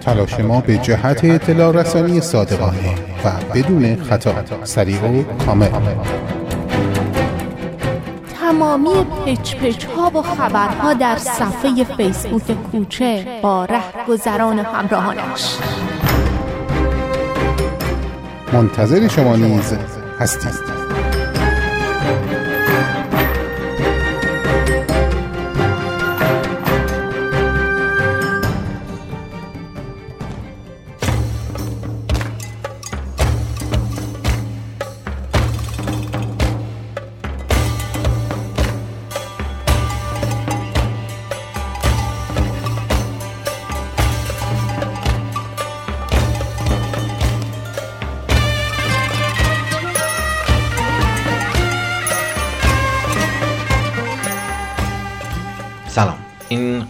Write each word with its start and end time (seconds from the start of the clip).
تلاش 0.00 0.40
ما 0.40 0.60
به 0.60 0.76
جهت 0.76 1.24
اطلاع 1.24 1.72
رسانی 1.72 2.20
صادقانه 2.20 2.94
و 3.24 3.32
بدون 3.54 4.02
خطا 4.02 4.34
سریع 4.64 5.00
و 5.00 5.22
کامل. 5.46 5.68
تمامی 8.40 9.04
پچ 9.26 9.54
پچ 9.54 9.84
ها 9.84 10.10
و 10.14 10.22
خبرها 10.22 10.94
در 10.94 11.16
صفحه 11.16 11.84
فیسبوک 11.96 12.42
کوچه 12.72 13.26
با 13.42 13.64
رهگذران 13.64 14.58
همراهانش. 14.58 15.56
منتظر 18.52 19.08
شما 19.08 19.36
نیز 19.36 19.74
هستید. 20.20 20.79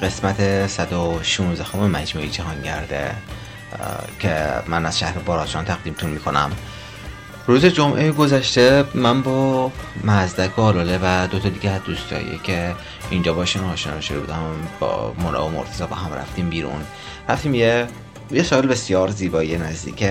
قسمت 0.02 0.66
116 0.66 1.64
خمه 1.64 1.86
مجموعه 1.86 2.28
جهانگرده 2.28 3.14
که 4.18 4.46
من 4.66 4.86
از 4.86 4.98
شهر 4.98 5.18
باراشان 5.18 5.64
تقدیمتون 5.64 6.10
می‌کنم. 6.10 6.50
روز 7.46 7.64
جمعه 7.64 8.12
گذشته 8.12 8.84
من 8.94 9.22
با 9.22 9.72
مزدک 10.04 10.58
و 10.58 10.62
آلاله 10.62 10.98
و 11.02 11.26
دو 11.26 11.38
تا 11.38 11.48
دیگه 11.48 11.70
از 11.70 11.82
دوستایی 11.82 12.40
که 12.44 12.74
اینجا 13.10 13.34
باشن 13.34 13.64
آشنا 13.64 14.00
شده 14.00 14.18
بودم 14.18 14.44
با 14.80 15.14
مونا 15.18 15.46
و 15.46 15.50
مرتضا 15.50 15.86
با 15.86 15.96
هم 15.96 16.12
رفتیم 16.12 16.50
بیرون. 16.50 16.82
رفتیم 17.28 17.54
یه 17.54 17.86
یه 18.30 18.42
سال 18.42 18.66
بسیار 18.66 19.10
زیبایی 19.10 19.58
نزدیک 19.58 20.04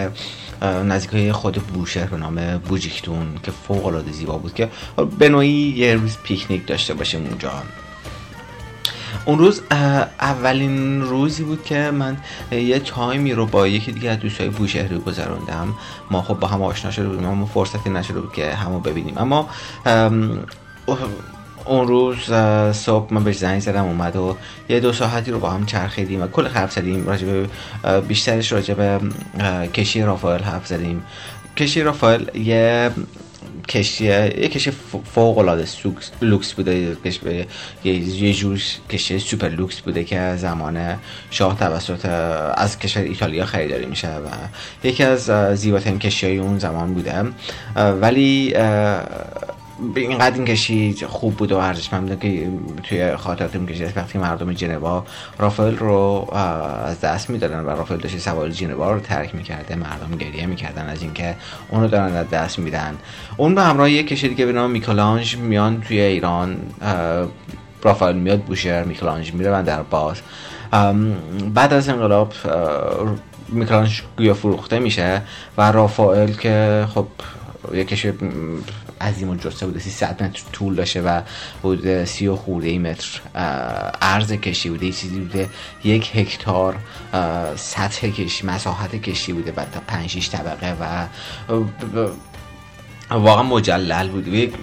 نزدیک 0.62 1.31
خود 1.31 1.56
بوشهر 1.56 2.06
به 2.06 2.18
نام 2.18 2.58
بوجیکتون 2.58 3.38
که 3.44 3.52
فوق 3.52 3.86
العاده 3.86 4.12
زیبا 4.12 4.38
بود 4.38 4.53
که 4.53 4.70
به 5.20 5.30
نوعی 5.30 5.74
یه 5.78 5.94
روز 5.94 6.18
پیکنیک 6.24 6.68
داشته 6.68 6.94
باشیم 6.94 7.26
اونجا. 7.26 7.52
اون 9.26 9.40
روز 9.40 9.62
اولین 10.20 11.02
روزی 11.02 11.44
بود 11.44 11.64
که 11.64 11.92
من 11.92 12.18
یه 12.52 12.80
تایمی 12.80 13.34
رو 13.34 13.46
با 13.46 13.68
یکی 13.68 13.92
دیگه 13.92 14.10
از 14.10 14.20
دوستای 14.20 14.50
بوشهری 14.50 14.98
گذروندم 14.98 15.74
ما 16.12 16.22
خب 16.22 16.34
با 16.34 16.48
هم 16.48 16.62
آشنا 16.62 16.92
شده 16.92 17.08
بودیم 17.08 17.26
اما 17.26 17.46
فرصتی 17.46 17.90
نشده 17.90 18.22
بود 18.22 18.34
که 18.34 18.54
همو 18.54 18.80
ببینیم. 18.80 19.18
اما 19.18 19.50
اون 21.66 21.88
روز 21.88 22.34
صبح 22.72 23.14
من 23.14 23.24
بهش 23.24 23.38
زنگ 23.38 23.60
زدم 23.60 23.86
اومد 23.86 24.16
و 24.16 24.38
یه 24.70 24.80
دو 24.80 24.94
ساعتی 24.94 25.32
رو 25.32 25.40
با 25.40 25.50
هم 25.50 25.66
چرخیدیم 25.66 26.22
و 26.22 26.28
کل 26.28 26.48
حرف 26.48 26.72
زدیم. 26.72 27.08
راجب 27.08 27.50
بیشترش 28.08 28.52
راجب 28.52 29.02
کشی 29.74 30.02
رافائل 30.02 30.44
حرف 30.44 30.68
زدیم. 30.68 31.04
کشتی 31.58 31.81
رافائل 31.82 32.38
یه 32.38 32.92
کشتی 33.70 34.06
یه 34.06 34.48
کشتی 34.48 34.72
فوق 35.14 35.38
العاده 35.38 35.66
لوکس 36.22 36.53
بوده 36.53 36.98
یه 37.84 38.34
جور 38.34 38.62
کشتی 38.89 39.20
سوپر 39.20 39.50
لوکس 39.50 39.80
بوده 39.80 40.03
که 40.03 40.36
زمان 40.36 41.00
شاه 41.31 41.58
توسط 41.59 42.06
از 42.53 42.80
کشور 42.80 43.03
ایتالیا 43.03 43.45
خریداری 43.45 43.86
میشه 43.86 44.08
و 44.08 44.28
یکی 44.84 45.03
از 45.03 45.31
زیباترین 45.59 46.00
کشتی 46.00 46.25
های 46.25 46.38
اون 46.38 46.59
زمان 46.59 46.94
بوده. 46.94 47.24
ولی 47.75 48.53
اینقدر 49.95 50.35
این 50.35 50.45
کشتی 50.46 50.96
خوب 51.07 51.35
بود 51.35 51.51
و 51.51 51.57
ارزشمند 51.57 52.01
بوده 52.01 52.16
که 52.16 52.50
توی 52.84 53.16
خاطرات 53.16 53.56
این 53.56 53.66
کشتی 53.66 53.84
وقتی 53.84 54.17
مردم 54.17 54.53
جنوا 54.53 55.06
رافائل 55.40 55.78
رو 55.78 56.28
از 56.85 57.01
دست 57.01 57.29
می‌دادن 57.29 57.59
و 57.59 57.69
رافائل 57.69 58.00
داشت 58.00 58.18
سوال 58.18 58.51
جنوا 58.51 58.94
رو 58.94 59.00
ترک 59.00 59.35
می‌کرده 59.35 59.75
مردم 59.75 60.18
گریه 60.18 60.45
می‌کردن 60.45 60.89
از 60.89 61.01
اینکه 61.01 61.35
اونو 61.69 61.88
دارن 61.88 62.16
از 62.16 62.29
دست 62.29 62.59
میدن. 62.59 62.97
اون 63.38 63.56
به 63.56 63.62
همراه 63.62 63.91
یک 63.91 64.07
کشی 64.07 64.29
دیگه 64.29 64.45
به 64.45 64.51
نام 64.51 64.72
میکلانج 64.72 65.38
میان 65.38 65.81
توی 65.81 66.01
ایران 66.01 66.57
رافائل 67.84 68.16
میاد 68.16 68.39
بوشهر 68.39 68.84
میکلانج 68.84 69.34
میره 69.34 69.62
در 69.63 69.84
باز. 69.84 70.18
بعد 71.53 71.73
از 71.73 71.89
انقلاب 71.89 72.34
میکلانج 73.47 74.01
گویا 74.18 74.34
فروخته 74.34 74.79
میشه 74.79 75.22
و 75.57 75.72
رافائل 75.72 76.31
که 76.31 76.88
خب 76.94 77.07
یک 77.73 77.88
کشی 77.88 78.13
عظیم 79.02 79.30
و 79.30 79.36
جسته 79.36 79.66
بوده 79.66 79.80
300 79.80 80.24
متر 80.24 80.42
طول 80.52 80.76
داشته 80.76 81.02
و 81.02 81.22
سی 82.06 82.28
و 82.28 82.36
خورده 82.36 82.80
متر 82.80 83.22
عرض 84.02 84.32
کشی 84.32 84.70
بوده 84.70 84.92
چیزی 84.92 85.20
بوده 85.20 85.50
یک 85.84 86.12
هکتار 86.16 86.76
سطح 87.56 88.08
کشی 88.10 88.48
مساحت 88.48 88.96
کشی 88.96 89.34
بوده 89.34 89.52
بعد 89.52 89.72
تا 89.72 89.80
5 89.88 90.10
6 90.10 90.30
طبقه 90.30 90.76
و 90.82 91.08
واقعا 93.12 93.44
مجلل 93.44 94.08
بود 94.08 94.28
یک 94.28 94.54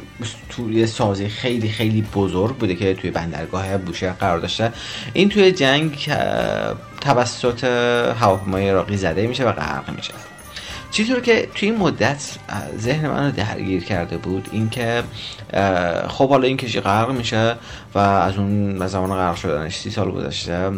توی 0.48 0.86
سازی 0.86 1.28
خیلی 1.28 1.68
خیلی 1.68 2.02
بزرگ 2.02 2.56
بوده 2.56 2.74
که 2.74 2.94
توی 2.94 3.10
بندرگاه 3.10 3.76
بوشهر 3.76 4.12
قرار 4.12 4.38
داشته. 4.38 4.72
این 5.12 5.28
توی 5.28 5.52
جنگ 5.52 6.10
توسط 7.00 7.64
هواپیمای 8.20 8.70
عراقی 8.70 8.96
زده 8.96 9.26
میشه 9.26 9.44
و 9.44 9.52
غرق 9.52 9.90
میشه. 9.96 10.14
چیزی 10.90 11.12
رو 11.12 11.20
که 11.20 11.48
توی 11.54 11.70
این 11.70 11.78
مدت 11.78 12.38
ذهن 12.78 13.08
من 13.08 13.26
رو 13.26 13.32
درگیر 13.32 13.84
کرده 13.84 14.16
بود 14.16 14.48
اینکه 14.52 15.02
خب 16.08 16.28
حالا 16.28 16.46
این 16.46 16.56
کشی 16.56 16.80
غرق 16.80 17.10
میشه 17.10 17.54
و 17.94 17.98
از 17.98 18.36
اون 18.36 18.86
زمان 18.86 19.10
غرق 19.10 19.36
شدنش 19.36 19.76
سی 19.76 19.90
سال 19.90 20.10
گذشته 20.10 20.70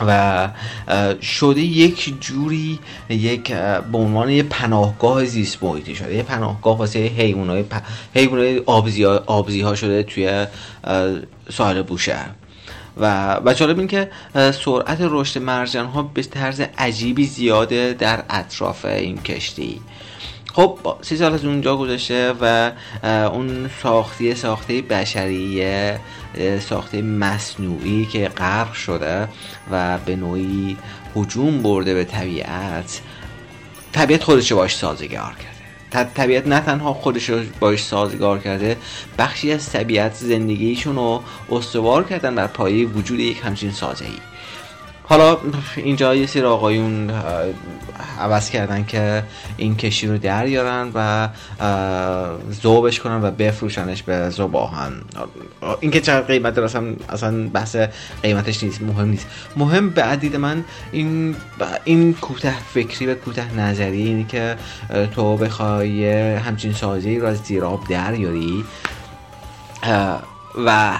و 0.00 0.48
شده 1.22 1.60
یک 1.60 2.20
جوری 2.20 2.78
یک 3.08 3.52
به 3.92 3.98
عنوان 3.98 4.30
یه 4.30 4.42
پناهگاه 4.42 5.24
زیست 5.24 5.62
محیطی 5.62 5.94
شده 5.94 6.14
یه 6.14 6.22
پناهگاه 6.22 6.78
واسه 6.78 6.98
حیوانات 6.98 7.64
پ... 7.64 7.82
آبزی. 8.66 9.04
آبزی 9.04 9.60
ها 9.60 9.74
شده 9.74 10.02
توی 10.02 10.46
ساحل 11.50 11.82
بوشهر 11.82 12.30
و 12.96 13.34
و 13.44 13.54
جالب 13.54 13.78
این 13.78 13.88
که 13.88 14.10
سرعت 14.64 14.98
رشد 15.00 15.42
مرجان 15.42 15.86
ها 15.86 16.02
به 16.02 16.22
طرز 16.22 16.60
عجیبی 16.78 17.26
زیاده 17.26 17.92
در 17.92 18.22
اطراف 18.30 18.84
این 18.84 19.18
کشتی. 19.22 19.80
خب 20.52 20.78
سی 21.02 21.16
سال 21.16 21.34
از 21.34 21.44
اونجا 21.44 21.76
گذشته 21.76 22.34
و 22.40 22.72
اون 23.04 23.70
ساختی 23.82 24.34
ساخته 24.34 24.82
بشریه 24.82 26.00
ساخته 26.68 27.02
مصنوعی 27.02 28.06
که 28.06 28.28
غرق 28.28 28.72
شده 28.72 29.28
و 29.70 29.98
به 29.98 30.16
نوعی 30.16 30.76
حجوم 31.14 31.62
برده 31.62 31.94
به 31.94 32.04
طبیعت 32.04 33.00
طبیعت 33.92 34.22
خودش 34.22 34.52
باش 34.52 34.76
سازگار 34.76 35.34
کرد. 35.42 35.53
طبیعت 36.02 36.46
نه 36.46 36.60
تنها 36.60 36.94
خودش 36.94 37.30
رو 37.30 37.40
باش 37.60 37.84
سازگار 37.84 38.38
کرده 38.38 38.76
بخشی 39.18 39.52
از 39.52 39.70
طبیعت 39.70 40.14
زندگیشون 40.14 40.96
رو 40.96 41.22
استوار 41.50 42.04
کردن 42.04 42.34
بر 42.34 42.46
پایه 42.46 42.86
وجود 42.86 43.20
یک 43.20 43.40
همچین 43.44 43.70
سازه 43.70 44.04
ای 44.04 44.33
حالا 45.06 45.36
اینجا 45.76 46.14
یه 46.14 46.26
سری 46.26 46.42
آقایون 46.42 47.10
عوض 48.18 48.50
کردن 48.50 48.84
که 48.84 49.22
این 49.56 49.76
کشی 49.76 50.06
رو 50.06 50.18
در 50.18 50.46
و 50.94 51.28
زوبش 52.50 53.00
کنن 53.00 53.22
و 53.22 53.30
بفروشنش 53.30 54.02
به 54.02 54.30
زباهن 54.30 54.92
این 55.80 55.90
که 55.90 56.00
چقدر 56.00 56.26
قیمت 56.26 56.54
داره 56.54 56.64
اصلا, 56.64 56.94
اصلا 57.08 57.48
بحث 57.48 57.76
قیمتش 58.22 58.62
نیست 58.62 58.82
مهم 58.82 59.08
نیست. 59.08 59.26
مهم 59.56 59.90
به 59.90 60.02
عدید 60.02 60.36
من 60.36 60.64
این 60.92 61.36
این 61.84 62.14
کوته 62.14 62.54
فکری 62.74 63.06
و 63.06 63.14
کوته 63.14 63.54
نظری 63.54 64.02
اینی 64.02 64.24
که 64.24 64.56
تو 65.14 65.36
بخوای 65.36 66.14
همچین 66.34 66.72
سازی 66.72 67.18
رو 67.18 67.26
از 67.26 67.38
زیراب 67.38 67.80
دریاری 67.88 68.64
و 70.66 70.98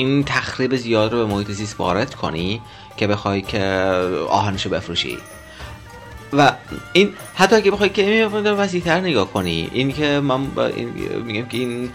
این 0.00 0.24
تخریب 0.24 0.76
زیاد 0.76 1.12
رو 1.12 1.18
به 1.18 1.34
محیط 1.34 1.50
زیست 1.50 1.80
وارد 1.80 2.14
کنی 2.14 2.60
که 2.96 3.06
بخوای 3.06 3.42
که 3.42 3.62
آهنشو 4.28 4.70
بفروشی. 4.70 5.18
و 6.32 6.52
این 6.92 7.12
حتی 7.34 7.56
اگه 7.56 7.70
بخوای 7.70 7.88
که 7.88 8.26
وسیع 8.58 8.82
تر 8.82 9.00
نگاه 9.00 9.32
کنی 9.32 9.68
این 9.72 9.92
که 9.92 10.20
من 10.20 10.46
این 10.76 10.88
میگم 11.26 11.46
که 11.46 11.58
این 11.58 11.90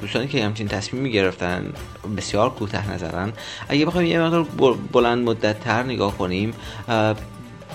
دوستانی 0.00 0.28
که 0.28 0.44
همچین 0.44 0.68
تصمیم 0.68 1.02
می‌گرفتن 1.02 1.72
بسیار 2.16 2.50
کوتاه 2.50 2.90
نظرن 2.94 3.32
اگه 3.68 3.86
بخوایم 3.86 4.08
یه 4.08 4.20
مقدار 4.20 4.46
بلند 4.92 5.24
مدت 5.28 5.60
تر 5.60 5.82
نگاه 5.82 6.18
کنیم 6.18 6.54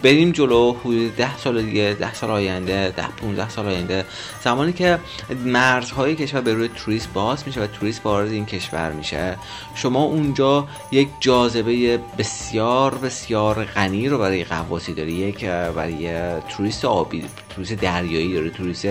بریم 0.03 0.31
جلو 0.31 0.73
حدود 0.73 1.15
ده 1.15 1.37
سال 1.37 1.61
دیگه 1.61 1.95
ده 1.99 2.13
سال 2.13 2.29
آینده 2.29 2.93
ده 2.97 3.07
15 3.07 3.49
سال 3.49 3.65
آینده. 3.67 4.05
زمانی 4.43 4.73
که 4.73 4.99
مرزهای 5.45 6.15
کشور 6.15 6.41
به 6.41 6.53
روی 6.53 6.67
توریست 6.67 7.13
باز 7.13 7.43
میشه 7.45 7.61
و 7.61 7.67
توریست 7.67 8.05
وارد 8.05 8.31
این 8.31 8.45
کشور 8.45 8.91
میشه 8.91 9.37
شما 9.75 10.03
اونجا 10.03 10.67
یک 10.91 11.09
جاذبه 11.19 11.99
بسیار 12.17 12.95
بسیار 12.95 13.63
غنی 13.63 14.09
رو 14.09 14.17
برای 14.17 14.43
غواصی 14.43 14.93
داری. 14.93 15.13
یک 15.13 15.45
برای 15.45 16.31
توریست 16.49 16.85
آبی 16.85 17.25
توریست 17.49 17.73
دریایی 17.73 18.33
داری 18.33 18.49
توریست 18.49 18.87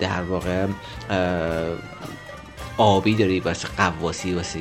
در 0.00 0.22
واقع 0.22 0.66
آبی 2.76 3.14
داری 3.14 3.40
واسه 3.40 3.68
غواصی 3.76 4.34
واسه 4.34 4.60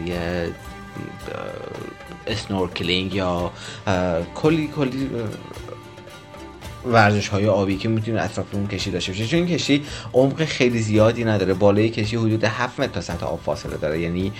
snorkeling 2.28 3.13
یا 3.13 3.51
کلی 4.35 4.68
کلی 4.75 5.09
ورزش 6.85 7.27
های 7.27 7.47
آبی 7.47 7.77
که 7.77 7.89
می‌تونه 7.89 8.21
اطراف 8.21 8.47
اون 8.51 8.68
کشی 8.68 8.91
داشته 8.91 9.12
باشه 9.12 9.27
چون 9.27 9.39
این 9.39 9.47
کشی 9.47 9.83
عمق 10.13 10.45
خیلی 10.45 10.80
زیادی 10.80 11.24
نداره. 11.24 11.53
بالای 11.53 11.89
کشی 11.89 12.15
حدود 12.15 12.44
7 12.44 12.80
متر 12.80 12.91
تا 12.91 13.01
سطح 13.01 13.25
آب 13.25 13.39
فاصله 13.45 13.77
داره. 13.77 14.00
یعنی 14.00 14.31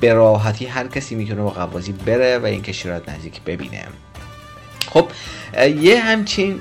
به 0.00 0.12
راحتی 0.12 0.66
هر 0.66 0.86
کسی 0.86 1.14
می‌تونه 1.14 1.42
با 1.42 1.50
قوازی 1.50 1.92
بره 1.92 2.38
و 2.38 2.46
این 2.46 2.62
کشی 2.62 2.88
را 2.88 3.00
نزدیک 3.08 3.40
ببینه. 3.42 3.84
خب 4.90 5.08
یه 5.80 6.00
همچین 6.00 6.60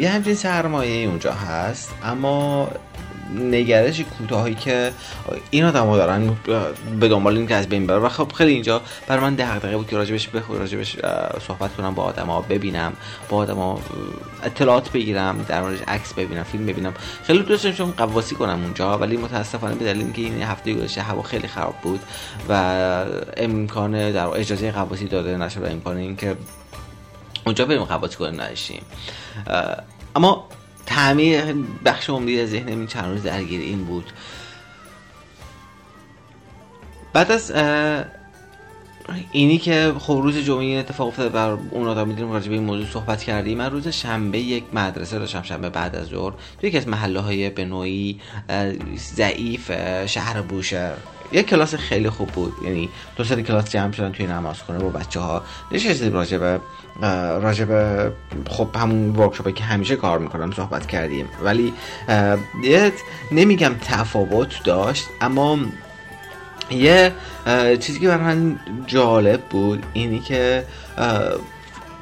یه 0.00 0.10
همچین 0.14 0.34
سرمایه 0.34 1.08
اونجا 1.08 1.32
هست. 1.32 1.90
اما 2.04 2.68
نگرش 3.38 4.00
کوتاهی 4.00 4.54
که 4.54 4.92
این 5.50 5.64
آدما 5.64 5.96
دارن 5.96 6.36
به 7.00 7.08
دنبال 7.08 7.36
این 7.36 7.46
که 7.46 7.54
از 7.54 7.68
بین 7.68 7.86
بره. 7.86 7.98
و 7.98 8.08
خب 8.08 8.32
خیلی 8.32 8.52
اینجا 8.52 8.80
برای 9.06 9.22
من 9.22 9.34
دغدغه 9.34 9.76
بود 9.76 9.88
که 9.88 9.96
راجبش 9.96 10.28
بخور 10.28 10.58
راجبش 10.58 10.96
صحبت 11.46 11.76
کنم 11.76 11.94
با 11.94 12.02
آدما 12.02 12.40
ببینم 12.40 12.92
با 13.28 13.36
آدما 13.36 13.80
اطلاعات 14.42 14.92
بگیرم 14.92 15.44
در 15.48 15.62
موردش 15.62 15.80
عکس 15.88 16.12
ببینم 16.14 16.42
فیلم 16.42 16.66
ببینم. 16.66 16.94
خیلی 17.22 17.42
دوست 17.42 17.64
داشتم 17.64 17.90
قواسی 17.90 18.34
کنم 18.34 18.62
اونجا 18.62 18.98
ولی 18.98 19.16
متاسفانه 19.16 19.74
به 19.74 19.84
دلیل 19.84 20.02
اینکه 20.02 20.22
این 20.22 20.42
هفته 20.42 20.74
گذشته 20.74 21.02
هوا 21.02 21.22
خیلی 21.22 21.48
خراب 21.48 21.74
بود 21.82 22.00
و 22.48 22.52
امکان 23.36 24.12
در 24.12 24.26
اجازه 24.26 24.70
قواسی 24.70 25.06
داده 25.06 25.36
نشد 25.36 25.62
و 25.62 25.66
امکان 25.66 25.96
اینکه 25.96 26.36
اونجا 27.46 27.64
بریم 27.64 27.84
قواسی 27.84 28.16
کنیم 28.16 28.40
نداشتیم. 28.40 28.82
اما 30.16 30.48
تعمیر 30.94 31.54
بخش 31.84 32.10
عمده 32.10 32.32
از 32.32 32.50
ذهن 32.50 32.68
این 32.68 32.86
چند 32.86 33.04
روز 33.04 33.22
درگیر 33.22 33.60
این 33.60 33.84
بود. 33.84 34.12
بعد 37.12 37.32
از 37.32 37.52
اینی 39.32 39.58
که 39.58 39.94
خب 39.98 40.20
روز 40.22 40.36
جمعه 40.36 40.78
اتفاق 40.78 41.08
افتاد 41.08 41.32
بر 41.32 41.50
اون 41.70 41.88
آدم 41.88 42.08
می‌دونیم 42.08 42.32
راجع 42.32 42.48
به 42.48 42.54
این 42.54 42.64
موضوع 42.64 42.86
صحبت 42.86 43.22
کردیم 43.22 43.58
من 43.58 43.70
روز 43.70 43.88
شنبه 43.88 44.38
یک 44.38 44.64
مدرسه 44.72 45.18
داشتم 45.18 45.42
شنبه 45.42 45.70
بعد 45.70 45.96
از 45.96 46.06
ظهر 46.06 46.34
تو 46.60 46.66
یکی 46.66 46.78
از 46.78 46.88
محله 46.88 47.20
های 47.20 47.50
به 47.50 47.64
نوعی 47.64 48.20
ضعیف 48.96 49.72
شهر 50.06 50.42
بوشهر. 50.42 50.94
یک 51.32 51.46
کلاس 51.46 51.74
خیلی 51.74 52.10
خوب 52.10 52.28
بود. 52.28 52.52
یعنی 52.64 52.88
دو 53.16 53.24
سری 53.24 53.42
کلاس 53.42 53.70
جمع 53.70 53.92
شدن 53.92 54.12
توی 54.12 54.26
نمازخونه 54.26 54.78
با 54.78 54.88
بچه 54.88 55.20
ها 55.20 55.42
نشستیم 55.72 56.12
راجع 56.12 56.38
به 56.38 56.60
راجع 57.40 57.64
به 57.64 58.12
خب 58.48 58.68
همون 58.76 59.16
ورکشاپی 59.16 59.52
که 59.52 59.64
همیشه 59.64 59.96
کار 59.96 60.18
می‌کنم 60.18 60.52
صحبت 60.52 60.86
کردیم. 60.86 61.28
ولی 61.44 61.74
نمیگم 63.32 63.74
تفاوت 63.84 64.64
داشت 64.64 65.06
اما 65.20 65.58
یه 66.70 67.12
چیزی 67.80 68.00
که 68.00 68.08
برای 68.08 68.24
من 68.24 68.60
جالب 68.86 69.40
بود 69.40 69.86
اینی 69.92 70.18
که 70.18 70.64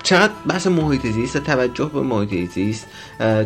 چقدر 0.02 0.32
بحث 0.46 0.66
محیط 0.66 1.06
زیست 1.06 1.36
و 1.36 1.40
توجه 1.40 1.84
به 1.84 2.00
محیط 2.00 2.50
زیست 2.50 2.86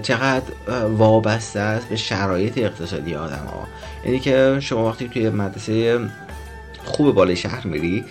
چقدر 0.02 0.52
وابسته 0.88 1.60
است 1.60 1.88
به 1.88 1.96
شرایط 1.96 2.58
اقتصادی 2.58 3.14
آدم 3.14 3.46
ها. 3.46 3.66
یعنی 4.04 4.20
که 4.20 4.58
شما 4.60 4.88
وقتی 4.88 5.08
توی 5.08 5.30
مدرسه 5.30 6.00
خوب 6.84 7.14
بالای 7.14 7.36
شهر 7.36 7.66
میری 7.66 8.04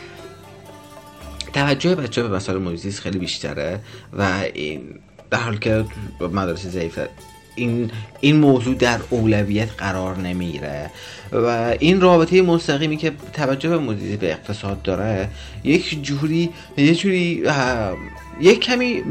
توجه 1.54 1.95
بچه 1.95 2.24
به 2.24 2.30
مسائل 2.30 2.57
محیط 2.57 3.00
خیلی 3.00 3.19
بیشتره 3.19 3.80
و 4.13 4.44
این 4.54 5.00
در 5.31 5.39
حال 5.39 5.57
که 5.57 5.86
مدرسه 6.22 6.69
ضعیفه. 6.69 7.10
این 7.56 7.92
این 8.20 8.36
موضوع 8.36 8.76
در 8.76 9.00
اولویت 9.10 9.70
قرار 9.78 10.18
نمی‌گیره. 10.18 10.90
و 11.32 11.76
این 11.80 12.02
رابطه 12.02 12.42
مستقیمی 12.42 12.98
که 12.98 13.12
توجه 13.34 13.70
به 13.70 13.78
مدیریت 13.78 14.20
به 14.20 14.32
اقتصاد 14.32 14.82
داره 14.82 15.30
یک 15.64 16.04
جوری 16.04 16.50
یک 16.78 17.00
جوری 17.00 17.44
یک 18.42 18.60
کمی 18.60 19.04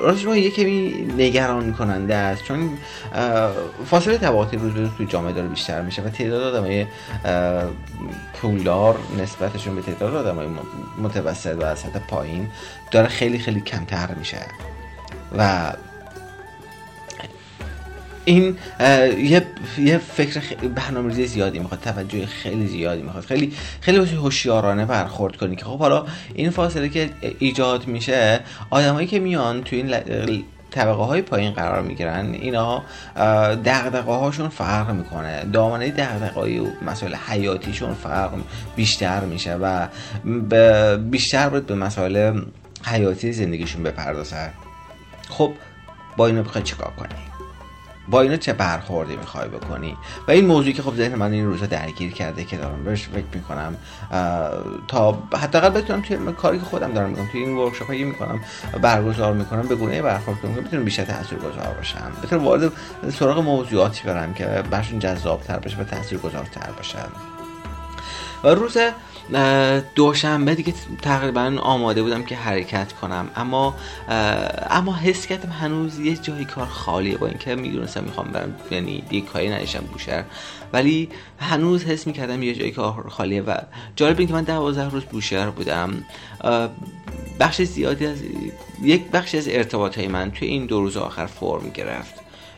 راستش 0.00 0.24
یک 0.36 0.54
کمی 0.54 0.94
نگران 1.18 1.72
کننده 1.72 2.14
است. 2.14 2.44
چون 2.44 2.70
فاصله 3.86 4.18
طبقاتی 4.18 4.56
روز 4.56 4.76
روز 4.76 4.88
تو 4.98 5.04
جامعه 5.04 5.32
داره 5.32 5.48
بیشتر 5.48 5.82
میشه 5.82 6.02
و 6.02 6.08
تعداد 6.08 6.54
آدمای 6.54 6.86
پولدار 8.34 8.98
نسبتشون 9.22 9.74
به 9.76 9.82
تعداد 9.82 10.14
آدمای 10.14 10.46
متوسط 11.02 11.56
و 11.60 11.74
سطح 11.74 11.98
پایین 12.08 12.48
داره 12.90 13.08
خیلی 13.08 13.38
خیلی 13.38 13.60
کمتر 13.60 14.14
میشه. 14.14 14.38
و 15.38 15.72
این 18.24 18.56
یه 19.18 19.46
یه 19.78 19.98
فکر 19.98 20.40
برنامه‌ریزی 20.74 21.26
زیادی 21.26 21.58
می‌خواد 21.58 21.80
توجه 21.80 22.26
خیلی 22.26 22.66
زیادی 22.66 23.02
می‌خواد. 23.02 23.24
خیلی 23.24 23.52
خیلی 23.80 23.98
هوشیارانه 23.98 24.84
برخورد 24.84 25.36
کنی 25.36 25.56
که 25.56 25.64
خب 25.64 25.78
حالا 25.78 26.06
این 26.34 26.50
فاصله 26.50 26.88
که 26.88 27.10
ایجاد 27.38 27.86
میشه 27.86 28.40
آدمایی 28.70 29.06
که 29.06 29.18
میان 29.18 29.62
تو 29.62 29.76
این 29.76 29.94
طبقه 30.70 31.02
های 31.02 31.22
پایین 31.22 31.52
قرار 31.52 31.82
می‌گیرن 31.82 32.32
اینا 32.32 32.82
دغدغه 33.64 34.12
هاشون 34.12 34.48
فرق 34.48 34.90
می‌کنه. 34.90 35.44
دامنه 35.52 35.90
دغدغه 35.90 36.40
های 36.40 36.62
مسائل 36.86 37.14
حیاتیشون 37.14 37.94
فرق 37.94 38.32
بیشتر 38.76 39.20
میشه 39.20 39.54
و 39.54 39.86
بیشتر 40.96 41.48
باید 41.48 41.66
به 41.66 41.74
مسائل 41.74 42.40
حیاتی 42.84 43.32
زندگیشون 43.32 43.82
بپردازن 43.82 44.50
خب 45.28 45.52
با 46.16 46.26
اینو 46.26 46.42
بخوای 46.42 46.64
چیکار 46.64 46.92
کنی؟ 46.98 47.33
با 48.08 48.20
اینا 48.20 48.36
چه 48.36 48.52
برخوردی 48.52 49.16
می‌خوای 49.16 49.48
بکنی؟ 49.48 49.96
و 50.28 50.30
این 50.30 50.46
موضوعی 50.46 50.72
که 50.72 50.82
خب 50.82 50.96
ذهن 50.96 51.14
من 51.14 51.32
این 51.32 51.46
روزا 51.46 51.66
درگیر 51.66 52.12
کرده 52.12 52.44
که 52.44 52.56
دارم 52.56 52.84
بهش 52.84 53.08
فکر 53.08 53.24
می‌کنم 53.34 53.76
تا 54.88 55.18
حداقل 55.34 55.68
بتونم 55.68 56.02
توی 56.02 56.32
کاری 56.32 56.58
که 56.58 56.64
خودم 56.64 56.92
دارم 56.92 57.10
می‌کنم 57.10 57.28
توی 57.32 57.40
این 57.40 57.56
ورکشاپ 57.56 57.88
هایی 57.88 58.04
می‌کنم 58.04 58.40
برگزار 58.82 59.32
می‌کنم 59.32 59.62
به 59.62 59.74
گونه 59.74 60.02
برخورد 60.02 60.40
کنم 60.40 60.54
که 60.54 60.60
بتونم 60.60 60.84
بیشتر 60.84 61.04
تاثیرگذار 61.04 61.74
باشم. 61.76 62.12
بتونم 62.22 62.44
وارد 62.44 62.72
سراغ 63.12 63.38
موضوعاتی 63.38 64.02
برم 64.04 64.34
که 64.34 64.46
برشون 64.70 64.98
جذابتر 64.98 65.58
بشه 65.58 65.76
و 65.76 65.84
تاثیرگذارتر 65.84 66.70
باشم. 66.76 67.08
و 68.44 68.48
روز 68.48 68.76
دوشنبه 69.94 70.54
دیگه 70.54 70.74
تقریبا 71.02 71.56
آماده 71.62 72.02
بودم 72.02 72.22
که 72.22 72.36
حرکت 72.36 72.92
کنم. 72.92 73.30
اما 73.36 73.74
اما 74.70 74.96
حس 74.96 75.26
کردم 75.26 75.48
هنوز 75.48 75.98
یه 75.98 76.16
جایی 76.16 76.44
کار 76.44 76.66
خالیه 76.66 77.16
با 77.16 77.26
اینکه 77.26 77.54
می‌دونستم 77.54 78.04
می‌خوام 78.04 78.26
برم 78.26 78.54
یعنی 78.70 79.04
یه 79.10 79.20
کاری 79.20 79.48
نشم 79.48 79.84
بوشهر. 79.92 80.24
ولی 80.72 81.08
هنوز 81.38 81.84
حس 81.84 82.06
می‌کردم 82.06 82.42
یه 82.42 82.54
جایی 82.54 82.70
کار 82.70 83.08
خالیه 83.08 83.42
و 83.42 83.56
جالب 83.96 84.18
این 84.18 84.28
که 84.28 84.34
من 84.34 84.44
دوازده 84.44 84.88
روز 84.88 85.04
بوشهر 85.04 85.50
بودم. 85.50 86.04
بخش 87.40 87.62
زیادی 87.62 88.06
از 88.06 88.18
یک 88.82 89.10
بخش 89.10 89.34
از 89.34 89.48
ارتباط 89.48 89.98
های 89.98 90.08
من 90.08 90.30
توی 90.30 90.48
این 90.48 90.66
دو 90.66 90.80
روز 90.80 90.96
آخر 90.96 91.26
فرم 91.26 91.70
گرفت. 91.74 92.14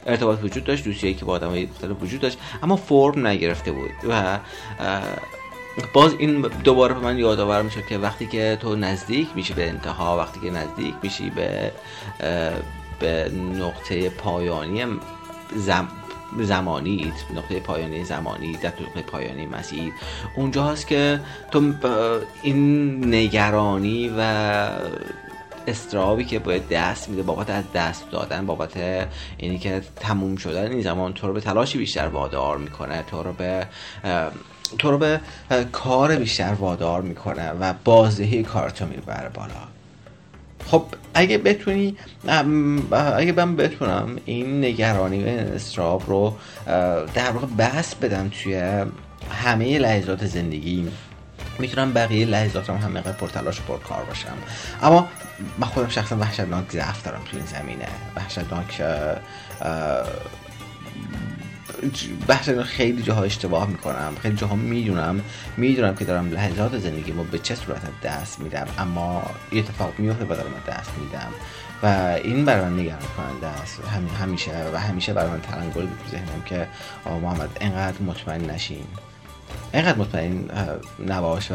ارتباط 0.06 0.44
وجود 0.44 0.64
داشت 0.64 0.84
دوستیایی 0.84 1.14
که 1.14 1.24
با 1.24 1.32
آدم 1.32 1.48
مختلف 1.48 2.02
وجود 2.02 2.20
داشت 2.20 2.38
اما 2.62 2.76
فرم 2.76 3.26
نگرفته 3.26 3.72
بود 3.72 3.90
و 4.08 4.38
باز 5.92 6.14
این 6.18 6.40
دوباره 6.40 6.94
به 6.94 7.00
من 7.00 7.18
یادآور 7.18 7.62
میشه 7.62 7.82
که 7.82 7.98
وقتی 7.98 8.26
که 8.26 8.58
تو 8.60 8.76
نزدیک 8.76 9.28
میشی 9.34 9.54
به 9.54 9.68
انتها 9.68 10.18
وقتی 10.18 10.40
که 10.40 10.50
نزدیک 10.50 10.94
میشی 11.02 11.30
به 11.30 11.72
به 12.98 13.30
نقطه 13.58 14.08
پایانی 14.08 14.84
زم 15.56 15.88
زمانی 16.38 17.12
نقطه 17.36 17.60
پایانی 17.60 18.04
زمانی 18.04 18.52
در 18.52 18.72
نقطه 18.80 19.02
پایانی 19.02 19.46
مسیر 19.46 19.92
اونجاست 20.36 20.86
که 20.86 21.20
تو 21.50 21.72
این 22.42 23.14
نگرانی 23.14 24.14
و 24.18 24.20
استرابی 25.66 26.24
که 26.24 26.38
باید 26.38 26.68
دست 26.68 27.08
میده 27.08 27.22
بابت 27.22 27.50
از 27.50 27.64
دست 27.74 28.10
دادن 28.10 28.46
بابت 28.46 28.76
اینی 29.36 29.58
که 29.58 29.82
تموم 29.96 30.36
شدن 30.36 30.70
این 30.70 30.82
زمان 30.82 31.12
تو 31.12 31.26
رو 31.26 31.32
به 31.32 31.40
تلاشی 31.40 31.78
بیشتر 31.78 32.06
وادار 32.06 32.56
می‌کنه 32.58 33.02
تو 33.02 33.22
رو 33.22 33.32
به 33.32 33.66
تو 34.78 34.90
رو 34.90 34.98
به 34.98 35.20
کار 35.72 36.16
بیشتر 36.16 36.52
وادار 36.52 37.02
می‌کنه 37.02 37.50
و 37.50 37.74
بازدهی 37.84 38.42
کارتو 38.42 38.86
می‌بره 38.86 39.28
بالا. 39.28 39.50
خب 40.66 40.84
اگه 41.14 41.38
بتونی 41.38 41.96
اگه 43.16 43.32
من 43.32 43.56
بتونم 43.56 44.16
این 44.24 44.64
نگرانی 44.64 45.24
و 45.24 45.28
استراب 45.28 46.02
رو 46.06 46.36
در 47.14 47.30
واقع 47.30 47.46
بس 47.46 47.94
بدم 47.94 48.28
توی 48.28 48.84
همه 49.30 49.78
لحظات 49.78 50.26
زندگی 50.26 50.88
می‌تونم 51.58 51.92
بقیه 51.92 52.26
لحظاتم 52.26 52.76
هم 52.76 52.92
مقدار 52.92 53.12
پرتلاش 53.12 53.60
و 53.60 53.62
پرکار 53.62 54.04
باشم. 54.04 54.36
اما 54.82 55.08
من 55.58 55.66
خودم 55.66 55.88
شخصا 55.88 56.16
وحشتناک 56.16 56.72
ضعف 56.72 57.02
دارم 57.02 57.20
تو 57.30 57.36
این 57.36 57.46
زمینه. 57.46 57.88
وحشتناک 58.16 58.82
بحث 62.28 62.48
خیلی 62.48 63.02
جاها 63.02 63.22
اشتباه 63.22 63.68
می‌کنم 63.68 64.12
خیلی 64.22 64.36
جاها 64.36 64.56
می‌دونم 64.56 65.20
می‌دونم 65.56 65.94
که 65.94 66.04
دارم 66.04 66.30
لحظات 66.30 66.78
زندگی 66.78 67.12
ما 67.12 67.22
به 67.22 67.38
چه 67.38 67.54
صورت 67.54 68.00
دست 68.02 68.40
میدم 68.40 68.66
اما 68.78 69.22
یه 69.52 69.58
اتفاق 69.58 69.92
میفته 69.98 70.24
و 70.24 70.28
دارم 70.28 70.52
دست 70.68 70.90
میدم. 70.98 71.28
و 71.82 71.86
این 72.24 72.44
برای 72.44 72.64
من 72.64 72.78
نگران 72.78 73.02
کننده 73.16 73.46
است 73.46 73.80
همیشه 74.20 74.70
و 74.74 74.78
همیشه 74.78 75.12
برای 75.12 75.30
من 75.30 75.40
تلنگل 75.40 75.86
بود 75.86 76.10
ذهنم 76.10 76.42
که 76.46 76.68
محمد 77.22 77.48
انقدر 77.60 78.02
مطمئن 78.02 78.50
نشین. 78.50 78.86
اینقدر 79.74 79.98
مطمئن 79.98 80.50
نباش 81.08 81.50
و 81.50 81.54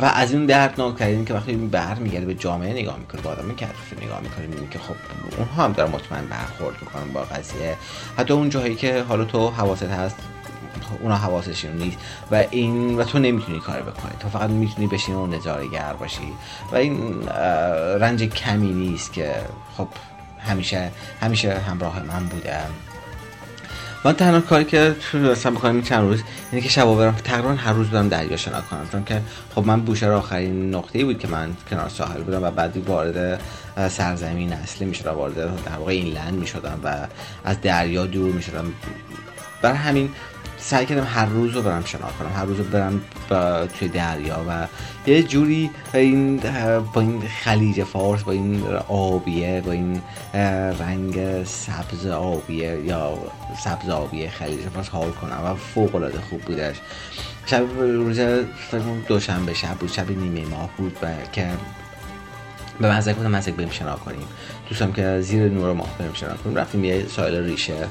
و 0.00 0.04
از 0.14 0.32
این 0.32 0.46
دردناک 0.46 0.96
ترین 0.96 1.24
که 1.24 1.34
وقتی 1.34 1.52
بر 1.52 1.94
میگرده 1.94 2.26
به 2.26 2.34
جامعه 2.34 2.72
نگاه 2.72 2.98
می‌کنه 2.98 3.20
به 3.20 3.28
آدم 3.28 3.54
که 3.54 3.66
نگاه 4.02 4.20
می‌کنه 4.20 4.46
می‌بینی 4.46 4.68
که 4.68 4.78
خب 4.78 4.94
اونها 5.38 5.64
هم 5.64 5.72
دارن 5.72 5.90
مطمئن 5.90 6.26
برخورد 6.26 6.76
می‌کنن 6.80 7.12
با 7.12 7.20
قضیه. 7.20 7.76
حتی 8.18 8.32
اون 8.32 8.48
جایی 8.48 8.74
که 8.74 9.02
حالا 9.02 9.24
تو 9.24 9.50
حواست 9.50 9.82
هست 9.82 10.16
اونا 11.00 11.16
حواسشون 11.16 11.72
نیست 11.72 11.98
و 12.30 12.44
این 12.50 12.98
و 12.98 13.04
تو 13.04 13.18
نمی‌تونی 13.18 13.60
کار 13.60 13.82
بکنی. 13.82 14.12
تو 14.20 14.28
فقط 14.28 14.50
می‌تونی 14.50 14.86
بشین 14.86 15.14
و 15.14 15.26
نظارگر 15.26 15.92
باشی. 15.92 16.32
و 16.72 16.76
این 16.76 17.28
رنج 18.00 18.22
کمی 18.22 18.72
نیست 18.72 19.12
که 19.12 19.34
خب 19.76 19.88
همیشه 20.38 20.90
همیشه 21.20 21.58
همراه 21.58 22.02
من 22.02 22.24
بودم 22.24 22.70
من 24.04 24.12
تنها 24.12 24.40
کاری 24.40 24.64
که 24.64 24.94
داشتم 25.12 25.54
بکنم 25.54 25.74
این 25.74 25.82
چند 25.82 26.08
روز 26.08 26.22
اینه 26.52 26.62
که 26.62 26.68
شبا 26.68 26.94
برم. 26.94 27.14
تقریبا 27.24 27.52
هر 27.52 27.72
روز 27.72 27.88
برم 27.88 28.08
دریا 28.08 28.36
شنا 28.36 28.60
کنم. 28.60 28.88
چون 28.92 29.04
که 29.04 29.20
خب 29.54 29.66
من 29.66 29.80
بوشهر 29.80 30.10
آخرین 30.10 30.74
نقطه 30.74 31.04
بود 31.04 31.18
که 31.18 31.28
من 31.28 31.56
کنار 31.70 31.88
ساحل 31.88 32.22
بودم 32.22 32.42
و 32.42 32.50
بعدی 32.50 32.80
وارد 32.80 33.40
سرزمین 33.88 34.52
اصلی 34.52 34.86
می‌شدم 34.86 35.10
وارد 35.10 35.34
در 35.34 35.76
واقع 35.78 35.92
این 35.92 36.14
لند 36.14 36.34
می‌شدم 36.34 36.80
و 36.84 37.06
از 37.44 37.60
دریا 37.60 38.06
دور 38.06 38.32
می‌شدم. 38.32 38.72
برای 39.62 39.76
همین 39.76 40.10
سعی 40.64 40.86
کردم 40.86 41.04
هر 41.04 41.26
روز 41.26 41.52
رو 41.52 41.62
برم 41.62 41.84
شنا 41.84 42.08
کنم 42.18 42.32
هر 42.36 42.44
روز 42.44 42.58
رو 42.58 42.64
برم 42.64 43.00
توی 43.78 43.88
دریا 43.88 44.44
و 44.48 44.66
یه 45.06 45.22
جوری 45.22 45.70
این 45.94 46.36
با 46.94 47.00
این 47.00 47.22
خلیج 47.44 47.84
فارس 47.84 48.22
با 48.22 48.32
این 48.32 48.64
آبیه 48.88 49.62
با 49.66 49.72
این 49.72 50.02
رنگ 50.80 51.44
سبز 51.44 52.06
آبیه 52.06 52.80
یا 52.84 53.18
سبز 53.64 53.88
آبیه 53.88 54.30
خلیج 54.30 54.60
فارس 54.60 54.88
حال 54.88 55.10
کنم 55.10 55.40
و 55.44 55.54
فوق 55.54 55.94
العاده 55.94 56.20
خوب 56.20 56.40
بودش. 56.40 56.76
شب 57.46 57.64
روز 57.80 58.20
دوشنبه 59.08 59.54
شب 59.54 59.74
بود 59.74 59.92
شب 59.92 60.10
نیمه 60.10 60.46
ماه 60.46 60.70
بود 60.76 60.96
و 61.02 61.06
که 61.32 61.50
به 62.80 62.92
مزدک 62.92 63.16
بودم 63.16 63.30
مزدک 63.30 63.54
بریم 63.54 63.70
شنا 63.70 63.96
کنیم. 63.96 64.26
دوستم 64.68 64.92
که 64.92 65.20
زیر 65.20 65.48
نور 65.48 65.72
ماه 65.72 65.98
بریم 65.98 66.12
شنا 66.12 66.34
کنیم 66.34 66.56
رفتیم 66.56 66.84
یه 66.84 67.06
سایل 67.08 67.44
ریشه. 67.44 67.88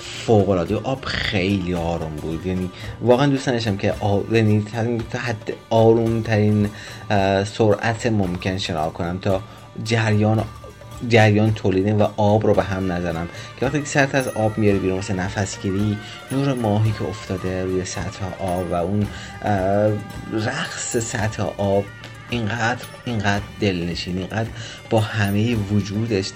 فوق 0.00 0.50
العاده 0.50 0.76
آب 0.76 1.04
خیلی 1.04 1.74
آروم 1.74 2.16
بود. 2.16 2.46
یعنی 2.46 2.70
واقعا 3.00 3.26
دوست 3.26 3.46
داشتم 3.46 3.76
که 3.76 3.94
آب 4.00 4.34
یعنی 4.34 4.66
تا 5.10 5.18
حد 5.18 5.52
آروم 5.70 6.22
ترین 6.22 6.70
سرعت 7.44 8.06
ممکن 8.06 8.58
شنا 8.58 8.90
کنم 8.90 9.18
تا 9.18 9.42
جریان 9.84 10.44
جریان 11.08 11.54
تولید 11.54 12.00
و 12.00 12.08
آب 12.16 12.46
رو 12.46 12.54
به 12.54 12.62
هم 12.62 12.92
نزنم. 12.92 13.28
که 13.60 13.66
وقتی 13.66 13.84
سطح 13.84 14.18
از 14.18 14.28
آب 14.28 14.58
میاره 14.58 14.78
بیرون 14.78 14.96
واسه 14.96 15.14
نفس 15.14 15.62
گیری 15.62 15.98
نور 16.32 16.54
ماهی 16.54 16.92
که 16.92 17.08
افتاده 17.08 17.64
روی 17.64 17.84
سطح 17.84 18.24
آب 18.40 18.70
و 18.70 18.74
اون 18.74 19.06
رقص 20.32 20.96
سطح 20.96 21.42
آب 21.58 21.84
اینقدر 22.30 22.84
اینقدر 23.04 23.44
دلنشین 23.60 24.18
اینقدر 24.18 24.48
با 24.90 25.00
همه 25.00 25.54
وجودش 25.54 26.30